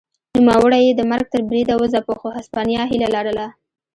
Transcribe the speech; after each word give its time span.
نوموړی 0.45 0.81
یې 0.87 0.93
د 0.95 1.01
مرګ 1.11 1.25
تر 1.33 1.41
بریده 1.49 1.73
وځپه 1.77 2.13
خو 2.19 2.27
هسپانیا 2.37 2.81
هیله 2.91 3.07
لرله. 3.15 3.47